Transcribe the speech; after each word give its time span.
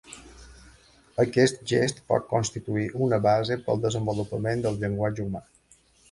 Aquest 1.23 1.59
gest 1.71 1.99
pot 2.13 2.25
constituir 2.31 2.85
una 3.07 3.19
base 3.25 3.57
pel 3.67 3.83
desenvolupament 3.83 4.65
del 4.67 4.81
llenguatge 4.85 5.27
humà. 5.29 5.43